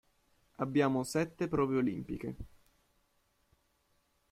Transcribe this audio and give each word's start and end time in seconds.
Abbiamo 0.55 1.03
sette 1.03 1.47
prove 1.47 1.77
olimpiche. 1.77 2.35